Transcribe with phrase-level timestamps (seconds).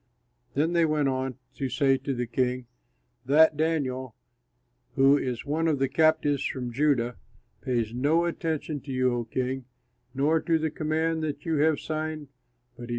[0.55, 2.65] Then they went on to say to the king,
[3.23, 4.15] "That Daniel,
[4.95, 7.17] who is one of the captives from Judah,
[7.61, 9.65] pays no attention to you, O king,
[10.15, 12.87] nor to the command that you have signed, but prays three times a day."